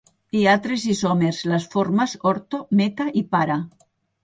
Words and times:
Hi 0.37 0.39
ha 0.45 0.53
tres 0.67 0.85
isòmers: 0.93 1.43
les 1.51 1.69
formes 1.75 2.17
"orto-", 2.33 2.65
"meta-", 2.83 3.09
i 3.23 3.27
"para-". 3.37 3.63